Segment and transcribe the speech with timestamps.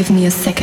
[0.00, 0.59] Give me a second.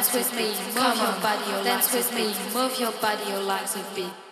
[0.00, 3.94] dance with me, move your body, dance with me, move your body, your like with
[3.94, 4.29] me.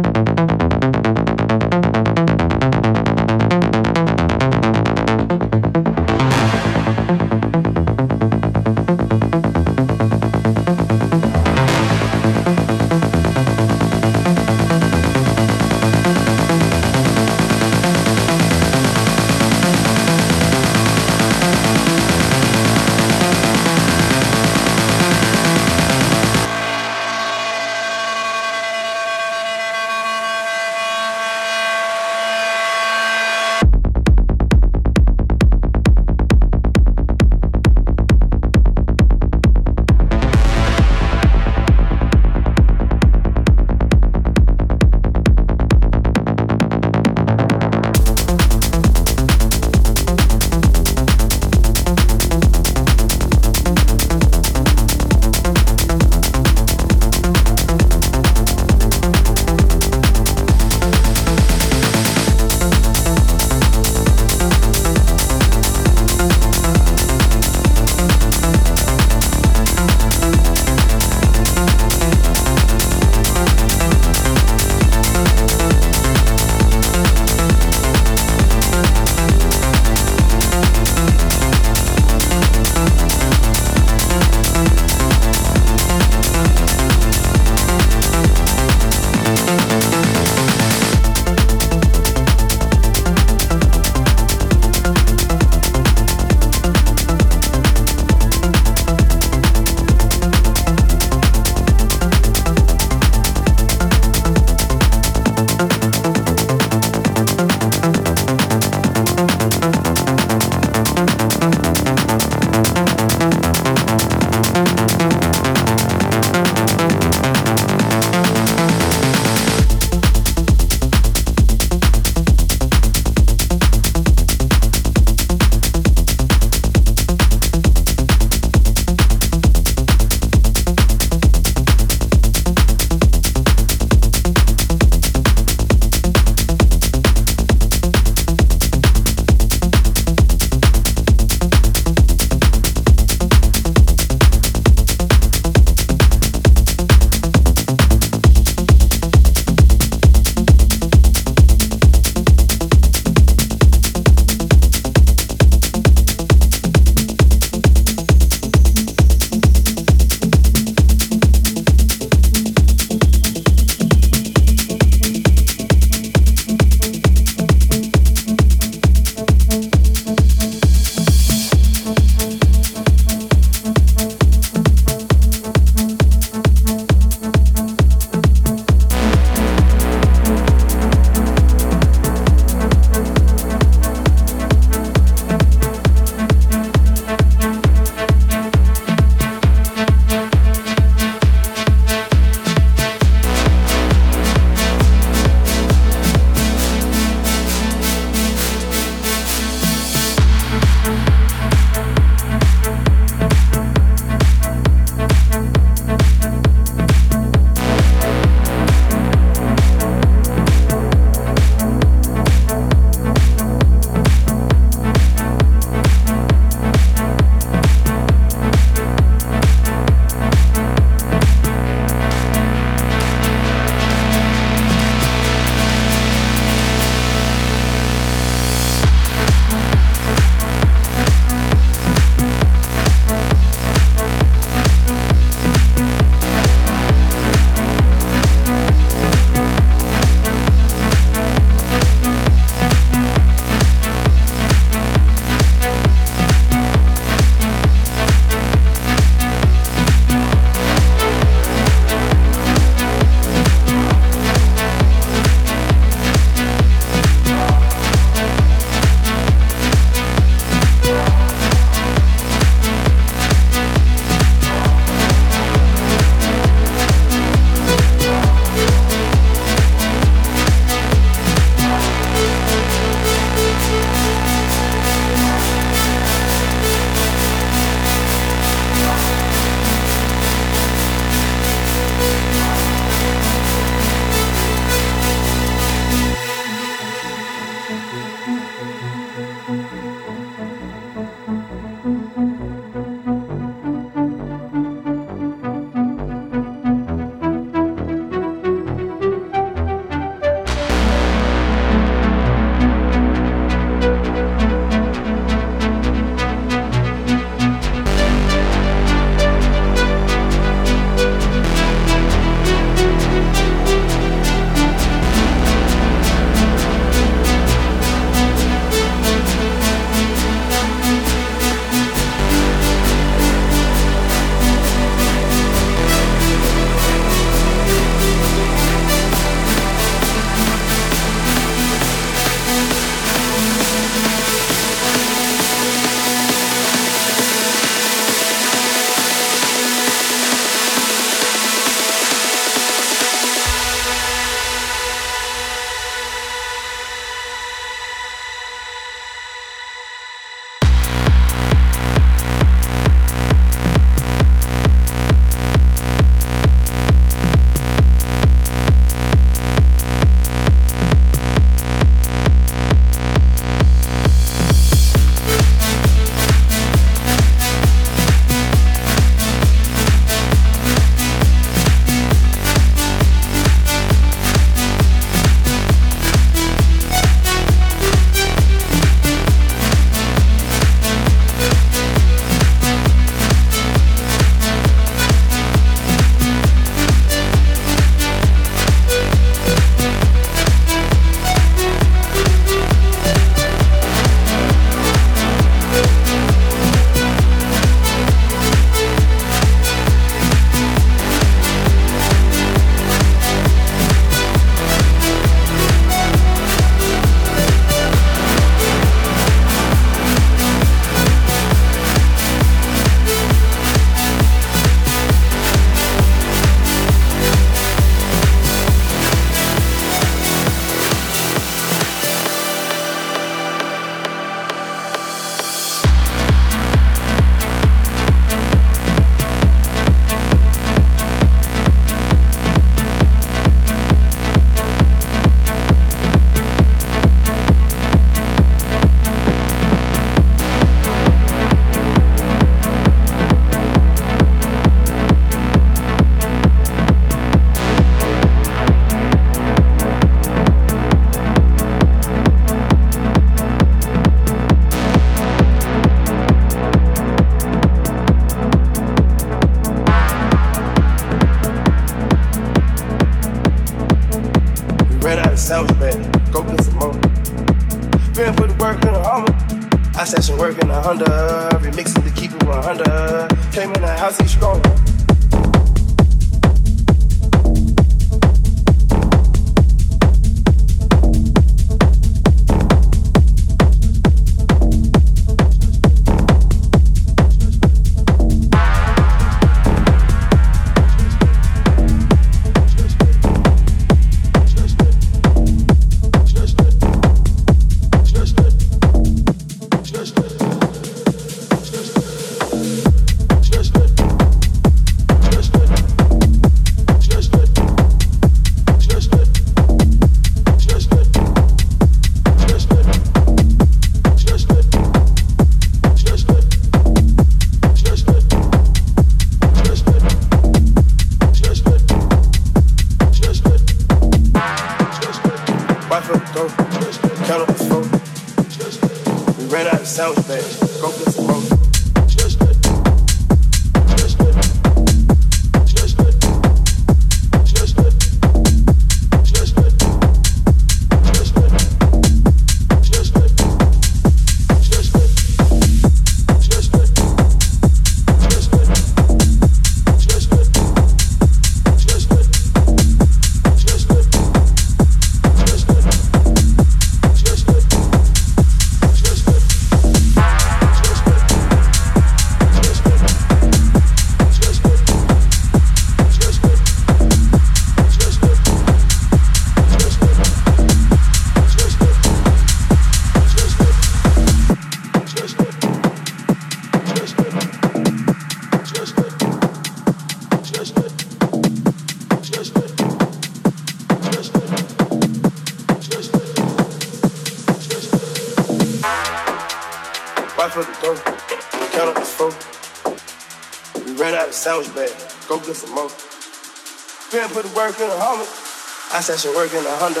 [599.22, 600.00] Session working a Honda,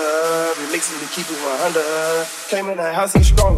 [0.56, 2.26] remixing to keep it 100.
[2.48, 3.56] Came in the house, he's strong.